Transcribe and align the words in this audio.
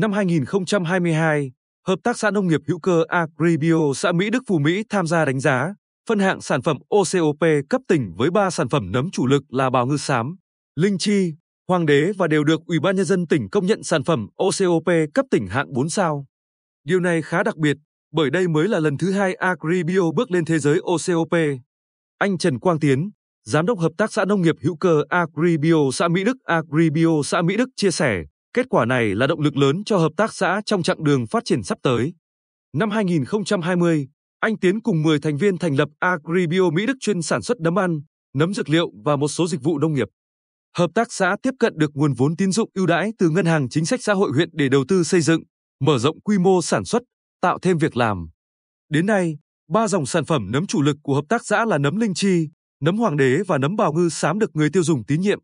Năm 0.00 0.12
2022, 0.12 1.52
Hợp 1.86 1.98
tác 2.04 2.18
xã 2.18 2.30
nông 2.30 2.48
nghiệp 2.48 2.60
hữu 2.66 2.78
cơ 2.78 3.04
Agribio 3.08 3.92
xã 3.94 4.12
Mỹ 4.12 4.30
Đức 4.30 4.42
Phú 4.46 4.58
Mỹ 4.58 4.84
tham 4.90 5.06
gia 5.06 5.24
đánh 5.24 5.40
giá, 5.40 5.74
phân 6.08 6.18
hạng 6.18 6.40
sản 6.40 6.62
phẩm 6.62 6.76
OCOP 6.88 7.38
cấp 7.70 7.80
tỉnh 7.88 8.14
với 8.16 8.30
3 8.30 8.50
sản 8.50 8.68
phẩm 8.68 8.92
nấm 8.92 9.10
chủ 9.10 9.26
lực 9.26 9.42
là 9.48 9.70
bào 9.70 9.86
ngư 9.86 9.96
xám, 9.96 10.36
linh 10.76 10.98
chi, 10.98 11.32
hoàng 11.68 11.86
đế 11.86 12.12
và 12.18 12.26
đều 12.26 12.44
được 12.44 12.60
Ủy 12.66 12.80
ban 12.80 12.96
Nhân 12.96 13.04
dân 13.04 13.26
tỉnh 13.26 13.48
công 13.50 13.66
nhận 13.66 13.82
sản 13.82 14.04
phẩm 14.04 14.28
OCOP 14.36 14.84
cấp 15.14 15.26
tỉnh 15.30 15.46
hạng 15.46 15.72
4 15.72 15.88
sao. 15.88 16.26
Điều 16.84 17.00
này 17.00 17.22
khá 17.22 17.42
đặc 17.42 17.56
biệt, 17.56 17.76
bởi 18.12 18.30
đây 18.30 18.48
mới 18.48 18.68
là 18.68 18.78
lần 18.78 18.98
thứ 18.98 19.12
hai 19.12 19.34
Agribio 19.34 20.10
bước 20.16 20.30
lên 20.30 20.44
thế 20.44 20.58
giới 20.58 20.80
OCOP. 20.84 21.38
Anh 22.18 22.38
Trần 22.38 22.58
Quang 22.58 22.80
Tiến, 22.80 23.10
Giám 23.44 23.66
đốc 23.66 23.78
Hợp 23.78 23.92
tác 23.98 24.12
xã 24.12 24.24
Nông 24.24 24.42
nghiệp 24.42 24.56
hữu 24.60 24.76
cơ 24.76 25.02
Agribio 25.08 25.90
xã 25.92 26.08
Mỹ 26.08 26.24
Đức 26.24 26.36
Agribio 26.44 27.22
xã 27.24 27.42
Mỹ 27.42 27.56
Đức 27.56 27.68
chia 27.76 27.90
sẻ, 27.90 28.22
kết 28.54 28.66
quả 28.68 28.84
này 28.84 29.14
là 29.14 29.26
động 29.26 29.40
lực 29.40 29.56
lớn 29.56 29.84
cho 29.86 29.96
hợp 29.98 30.12
tác 30.16 30.34
xã 30.34 30.60
trong 30.66 30.82
chặng 30.82 31.04
đường 31.04 31.26
phát 31.26 31.44
triển 31.44 31.62
sắp 31.62 31.78
tới. 31.82 32.14
Năm 32.76 32.90
2020, 32.90 34.08
anh 34.40 34.58
Tiến 34.58 34.80
cùng 34.80 35.02
10 35.02 35.20
thành 35.20 35.36
viên 35.36 35.58
thành 35.58 35.74
lập 35.74 35.88
Agribio 35.98 36.70
Mỹ 36.70 36.86
Đức 36.86 36.96
chuyên 37.00 37.22
sản 37.22 37.42
xuất 37.42 37.60
nấm 37.60 37.78
ăn, 37.78 38.00
nấm 38.34 38.54
dược 38.54 38.68
liệu 38.68 38.90
và 39.04 39.16
một 39.16 39.28
số 39.28 39.46
dịch 39.46 39.62
vụ 39.62 39.78
nông 39.78 39.94
nghiệp. 39.94 40.08
Hợp 40.76 40.90
tác 40.94 41.12
xã 41.12 41.36
tiếp 41.42 41.54
cận 41.58 41.72
được 41.76 41.90
nguồn 41.94 42.12
vốn 42.12 42.36
tín 42.36 42.52
dụng 42.52 42.70
ưu 42.74 42.86
đãi 42.86 43.12
từ 43.18 43.30
Ngân 43.30 43.46
hàng 43.46 43.68
Chính 43.68 43.86
sách 43.86 44.02
Xã 44.02 44.12
hội 44.14 44.30
huyện 44.34 44.48
để 44.52 44.68
đầu 44.68 44.84
tư 44.88 45.02
xây 45.02 45.20
dựng, 45.20 45.42
mở 45.80 45.98
rộng 45.98 46.20
quy 46.20 46.38
mô 46.38 46.62
sản 46.62 46.84
xuất, 46.84 47.02
tạo 47.40 47.58
thêm 47.62 47.78
việc 47.78 47.96
làm. 47.96 48.28
Đến 48.88 49.06
nay, 49.06 49.38
ba 49.68 49.88
dòng 49.88 50.06
sản 50.06 50.24
phẩm 50.24 50.50
nấm 50.50 50.66
chủ 50.66 50.82
lực 50.82 50.96
của 51.02 51.14
hợp 51.14 51.24
tác 51.28 51.46
xã 51.46 51.64
là 51.64 51.78
nấm 51.78 51.96
linh 51.96 52.14
chi, 52.14 52.48
nấm 52.80 52.96
hoàng 52.96 53.16
đế 53.16 53.38
và 53.46 53.58
nấm 53.58 53.76
bào 53.76 53.92
ngư 53.92 54.08
sám 54.08 54.38
được 54.38 54.56
người 54.56 54.70
tiêu 54.70 54.82
dùng 54.82 55.04
tín 55.04 55.20
nhiệm. 55.20 55.38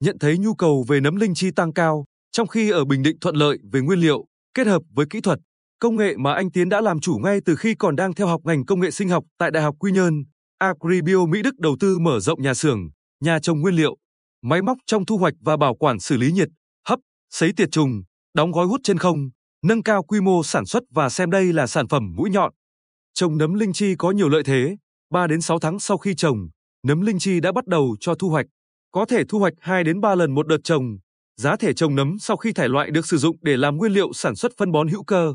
Nhận 0.00 0.18
thấy 0.18 0.38
nhu 0.38 0.54
cầu 0.54 0.84
về 0.88 1.00
nấm 1.00 1.16
linh 1.16 1.34
chi 1.34 1.50
tăng 1.50 1.72
cao, 1.72 2.04
trong 2.38 2.48
khi 2.48 2.70
ở 2.70 2.84
Bình 2.84 3.02
Định 3.02 3.16
thuận 3.20 3.36
lợi 3.36 3.58
về 3.72 3.80
nguyên 3.80 3.98
liệu, 3.98 4.26
kết 4.54 4.66
hợp 4.66 4.82
với 4.94 5.06
kỹ 5.10 5.20
thuật, 5.20 5.38
công 5.78 5.96
nghệ 5.96 6.16
mà 6.16 6.34
anh 6.34 6.50
Tiến 6.50 6.68
đã 6.68 6.80
làm 6.80 7.00
chủ 7.00 7.18
ngay 7.24 7.40
từ 7.44 7.56
khi 7.56 7.74
còn 7.74 7.96
đang 7.96 8.14
theo 8.14 8.26
học 8.26 8.40
ngành 8.44 8.64
công 8.64 8.80
nghệ 8.80 8.90
sinh 8.90 9.08
học 9.08 9.24
tại 9.38 9.50
Đại 9.50 9.62
học 9.62 9.74
Quy 9.78 9.92
Nhơn, 9.92 10.24
Agribio 10.58 11.26
Mỹ 11.26 11.42
Đức 11.42 11.58
đầu 11.58 11.76
tư 11.80 11.98
mở 11.98 12.20
rộng 12.20 12.42
nhà 12.42 12.54
xưởng, 12.54 12.90
nhà 13.20 13.38
trồng 13.42 13.60
nguyên 13.60 13.74
liệu, 13.74 13.96
máy 14.42 14.62
móc 14.62 14.78
trong 14.86 15.06
thu 15.06 15.16
hoạch 15.18 15.34
và 15.40 15.56
bảo 15.56 15.74
quản 15.74 16.00
xử 16.00 16.16
lý 16.16 16.32
nhiệt, 16.32 16.48
hấp, 16.88 16.98
sấy 17.30 17.52
tiệt 17.56 17.68
trùng, 17.72 18.02
đóng 18.34 18.52
gói 18.52 18.66
hút 18.66 18.80
chân 18.84 18.98
không, 18.98 19.28
nâng 19.66 19.82
cao 19.82 20.02
quy 20.02 20.20
mô 20.20 20.42
sản 20.42 20.66
xuất 20.66 20.82
và 20.90 21.08
xem 21.08 21.30
đây 21.30 21.52
là 21.52 21.66
sản 21.66 21.88
phẩm 21.88 22.14
mũi 22.16 22.30
nhọn. 22.30 22.52
Trồng 23.14 23.38
nấm 23.38 23.54
linh 23.54 23.72
chi 23.72 23.94
có 23.98 24.10
nhiều 24.10 24.28
lợi 24.28 24.42
thế, 24.44 24.76
3 25.10 25.26
đến 25.26 25.40
6 25.40 25.58
tháng 25.58 25.78
sau 25.78 25.98
khi 25.98 26.14
trồng, 26.14 26.48
nấm 26.86 27.00
linh 27.00 27.18
chi 27.18 27.40
đã 27.40 27.52
bắt 27.52 27.66
đầu 27.66 27.96
cho 28.00 28.14
thu 28.14 28.28
hoạch. 28.28 28.46
Có 28.90 29.04
thể 29.04 29.24
thu 29.28 29.38
hoạch 29.38 29.54
2 29.60 29.84
đến 29.84 30.00
3 30.00 30.14
lần 30.14 30.34
một 30.34 30.46
đợt 30.46 30.58
trồng. 30.64 30.98
Giá 31.38 31.56
thể 31.56 31.72
trồng 31.72 31.94
nấm 31.94 32.18
sau 32.18 32.36
khi 32.36 32.52
thải 32.52 32.68
loại 32.68 32.90
được 32.90 33.06
sử 33.06 33.16
dụng 33.16 33.36
để 33.42 33.56
làm 33.56 33.76
nguyên 33.76 33.92
liệu 33.92 34.12
sản 34.12 34.34
xuất 34.34 34.52
phân 34.56 34.72
bón 34.72 34.88
hữu 34.88 35.04
cơ. 35.04 35.34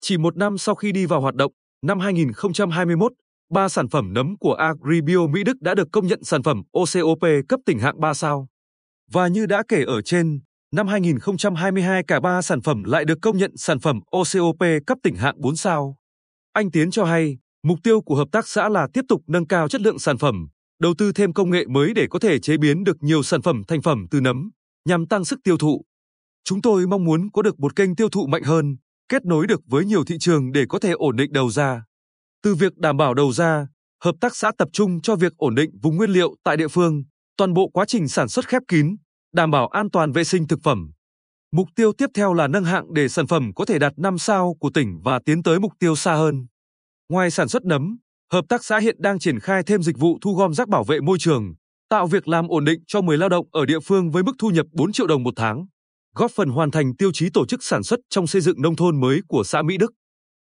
Chỉ 0.00 0.18
một 0.18 0.36
năm 0.36 0.58
sau 0.58 0.74
khi 0.74 0.92
đi 0.92 1.06
vào 1.06 1.20
hoạt 1.20 1.34
động, 1.34 1.52
năm 1.86 2.00
2021, 2.00 3.12
ba 3.50 3.68
sản 3.68 3.88
phẩm 3.88 4.12
nấm 4.12 4.36
của 4.38 4.54
Agribio 4.54 5.26
Mỹ 5.26 5.44
Đức 5.44 5.56
đã 5.60 5.74
được 5.74 5.88
công 5.92 6.06
nhận 6.06 6.24
sản 6.24 6.42
phẩm 6.42 6.62
OCOP 6.72 7.20
cấp 7.48 7.60
tỉnh 7.66 7.78
hạng 7.78 8.00
3 8.00 8.14
sao. 8.14 8.48
Và 9.12 9.28
như 9.28 9.46
đã 9.46 9.62
kể 9.68 9.84
ở 9.84 10.02
trên, 10.02 10.40
năm 10.72 10.88
2022 10.88 12.02
cả 12.06 12.20
ba 12.20 12.42
sản 12.42 12.60
phẩm 12.60 12.84
lại 12.84 13.04
được 13.04 13.18
công 13.22 13.36
nhận 13.36 13.56
sản 13.56 13.80
phẩm 13.80 14.00
OCOP 14.10 14.62
cấp 14.86 14.98
tỉnh 15.02 15.16
hạng 15.16 15.40
4 15.40 15.56
sao. 15.56 15.96
Anh 16.52 16.70
Tiến 16.70 16.90
cho 16.90 17.04
hay, 17.04 17.38
mục 17.62 17.78
tiêu 17.82 18.00
của 18.00 18.14
hợp 18.14 18.28
tác 18.32 18.48
xã 18.48 18.68
là 18.68 18.88
tiếp 18.92 19.04
tục 19.08 19.22
nâng 19.26 19.46
cao 19.46 19.68
chất 19.68 19.80
lượng 19.80 19.98
sản 19.98 20.18
phẩm, 20.18 20.48
đầu 20.80 20.94
tư 20.98 21.12
thêm 21.12 21.32
công 21.32 21.50
nghệ 21.50 21.66
mới 21.66 21.94
để 21.94 22.06
có 22.10 22.18
thể 22.18 22.38
chế 22.38 22.56
biến 22.56 22.84
được 22.84 22.96
nhiều 23.00 23.22
sản 23.22 23.42
phẩm 23.42 23.62
thành 23.68 23.82
phẩm 23.82 24.06
từ 24.10 24.20
nấm, 24.20 24.50
nhằm 24.84 25.06
tăng 25.06 25.24
sức 25.24 25.40
tiêu 25.44 25.58
thụ. 25.58 25.84
Chúng 26.44 26.62
tôi 26.62 26.86
mong 26.86 27.04
muốn 27.04 27.30
có 27.32 27.42
được 27.42 27.60
một 27.60 27.76
kênh 27.76 27.96
tiêu 27.96 28.08
thụ 28.08 28.26
mạnh 28.26 28.42
hơn, 28.42 28.76
kết 29.08 29.24
nối 29.24 29.46
được 29.46 29.60
với 29.66 29.84
nhiều 29.84 30.04
thị 30.04 30.16
trường 30.20 30.52
để 30.52 30.64
có 30.68 30.78
thể 30.78 30.92
ổn 30.92 31.16
định 31.16 31.32
đầu 31.32 31.50
ra. 31.50 31.84
Từ 32.42 32.54
việc 32.54 32.76
đảm 32.76 32.96
bảo 32.96 33.14
đầu 33.14 33.32
ra, 33.32 33.66
hợp 34.04 34.14
tác 34.20 34.36
xã 34.36 34.52
tập 34.58 34.68
trung 34.72 35.00
cho 35.00 35.16
việc 35.16 35.32
ổn 35.36 35.54
định 35.54 35.70
vùng 35.82 35.96
nguyên 35.96 36.10
liệu 36.10 36.34
tại 36.44 36.56
địa 36.56 36.68
phương, 36.68 37.02
toàn 37.36 37.52
bộ 37.52 37.68
quá 37.68 37.84
trình 37.88 38.08
sản 38.08 38.28
xuất 38.28 38.48
khép 38.48 38.62
kín, 38.68 38.96
đảm 39.32 39.50
bảo 39.50 39.68
an 39.68 39.90
toàn 39.90 40.12
vệ 40.12 40.24
sinh 40.24 40.46
thực 40.48 40.58
phẩm. 40.62 40.90
Mục 41.52 41.68
tiêu 41.76 41.92
tiếp 41.92 42.06
theo 42.14 42.34
là 42.34 42.48
nâng 42.48 42.64
hạng 42.64 42.94
để 42.94 43.08
sản 43.08 43.26
phẩm 43.26 43.50
có 43.54 43.64
thể 43.64 43.78
đạt 43.78 43.92
5 43.96 44.18
sao 44.18 44.56
của 44.60 44.70
tỉnh 44.74 45.00
và 45.04 45.20
tiến 45.24 45.42
tới 45.42 45.60
mục 45.60 45.72
tiêu 45.78 45.96
xa 45.96 46.14
hơn. 46.14 46.46
Ngoài 47.08 47.30
sản 47.30 47.48
xuất 47.48 47.64
nấm, 47.64 47.96
hợp 48.32 48.44
tác 48.48 48.64
xã 48.64 48.78
hiện 48.78 48.96
đang 48.98 49.18
triển 49.18 49.40
khai 49.40 49.62
thêm 49.62 49.82
dịch 49.82 49.98
vụ 49.98 50.18
thu 50.20 50.34
gom 50.34 50.54
rác 50.54 50.68
bảo 50.68 50.84
vệ 50.84 51.00
môi 51.00 51.18
trường, 51.20 51.54
tạo 51.92 52.06
việc 52.06 52.28
làm 52.28 52.48
ổn 52.48 52.64
định 52.64 52.80
cho 52.86 53.00
10 53.00 53.18
lao 53.18 53.28
động 53.28 53.46
ở 53.52 53.66
địa 53.66 53.80
phương 53.80 54.10
với 54.10 54.22
mức 54.22 54.32
thu 54.38 54.48
nhập 54.48 54.66
4 54.72 54.92
triệu 54.92 55.06
đồng 55.06 55.22
một 55.22 55.34
tháng, 55.36 55.66
góp 56.14 56.30
phần 56.30 56.48
hoàn 56.48 56.70
thành 56.70 56.96
tiêu 56.96 57.10
chí 57.14 57.30
tổ 57.34 57.46
chức 57.46 57.62
sản 57.62 57.82
xuất 57.82 58.00
trong 58.10 58.26
xây 58.26 58.40
dựng 58.40 58.62
nông 58.62 58.76
thôn 58.76 59.00
mới 59.00 59.20
của 59.28 59.44
xã 59.44 59.62
Mỹ 59.62 59.76
Đức. 59.76 59.92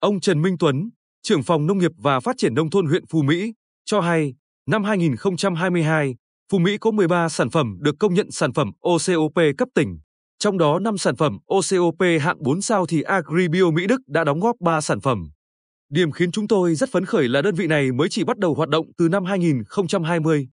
Ông 0.00 0.20
Trần 0.20 0.42
Minh 0.42 0.56
Tuấn, 0.58 0.90
trưởng 1.22 1.42
phòng 1.42 1.66
nông 1.66 1.78
nghiệp 1.78 1.90
và 1.98 2.20
phát 2.20 2.36
triển 2.38 2.54
nông 2.54 2.70
thôn 2.70 2.86
huyện 2.86 3.04
Phú 3.06 3.22
Mỹ, 3.22 3.52
cho 3.84 4.00
hay, 4.00 4.34
năm 4.66 4.84
2022, 4.84 6.14
Phú 6.52 6.58
Mỹ 6.58 6.78
có 6.78 6.90
13 6.90 7.28
sản 7.28 7.50
phẩm 7.50 7.76
được 7.80 7.94
công 7.98 8.14
nhận 8.14 8.30
sản 8.30 8.52
phẩm 8.52 8.70
OCOP 8.80 9.34
cấp 9.58 9.68
tỉnh, 9.74 9.98
trong 10.38 10.58
đó 10.58 10.78
5 10.78 10.98
sản 10.98 11.16
phẩm 11.16 11.38
OCOP 11.46 12.00
hạng 12.20 12.42
4 12.42 12.62
sao 12.62 12.86
thì 12.86 13.02
Agribio 13.02 13.70
Mỹ 13.70 13.86
Đức 13.86 14.00
đã 14.06 14.24
đóng 14.24 14.40
góp 14.40 14.56
3 14.60 14.80
sản 14.80 15.00
phẩm. 15.00 15.30
Điểm 15.90 16.12
khiến 16.12 16.32
chúng 16.32 16.48
tôi 16.48 16.74
rất 16.74 16.88
phấn 16.92 17.04
khởi 17.04 17.28
là 17.28 17.42
đơn 17.42 17.54
vị 17.54 17.66
này 17.66 17.92
mới 17.92 18.08
chỉ 18.08 18.24
bắt 18.24 18.38
đầu 18.38 18.54
hoạt 18.54 18.68
động 18.68 18.86
từ 18.98 19.08
năm 19.08 19.24
2020. 19.24 20.48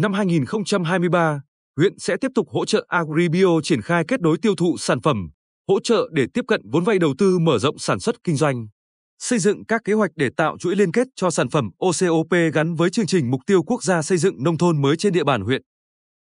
Năm 0.00 0.12
2023, 0.12 1.40
huyện 1.76 1.98
sẽ 1.98 2.16
tiếp 2.16 2.28
tục 2.34 2.48
hỗ 2.50 2.64
trợ 2.64 2.86
Agribio 2.88 3.60
triển 3.62 3.82
khai 3.82 4.04
kết 4.08 4.20
nối 4.20 4.36
tiêu 4.42 4.54
thụ 4.54 4.76
sản 4.78 5.00
phẩm, 5.00 5.30
hỗ 5.68 5.80
trợ 5.80 6.08
để 6.12 6.26
tiếp 6.34 6.44
cận 6.48 6.60
vốn 6.72 6.84
vay 6.84 6.98
đầu 6.98 7.14
tư 7.18 7.38
mở 7.38 7.58
rộng 7.58 7.78
sản 7.78 8.00
xuất 8.00 8.24
kinh 8.24 8.36
doanh, 8.36 8.66
xây 9.18 9.38
dựng 9.38 9.64
các 9.64 9.80
kế 9.84 9.92
hoạch 9.92 10.10
để 10.16 10.30
tạo 10.36 10.56
chuỗi 10.58 10.76
liên 10.76 10.92
kết 10.92 11.06
cho 11.16 11.30
sản 11.30 11.50
phẩm 11.50 11.70
OCOP 11.78 12.30
gắn 12.52 12.74
với 12.74 12.90
chương 12.90 13.06
trình 13.06 13.30
mục 13.30 13.40
tiêu 13.46 13.62
quốc 13.62 13.82
gia 13.82 14.02
xây 14.02 14.18
dựng 14.18 14.42
nông 14.44 14.58
thôn 14.58 14.82
mới 14.82 14.96
trên 14.96 15.12
địa 15.12 15.24
bàn 15.24 15.42
huyện. 15.42 15.62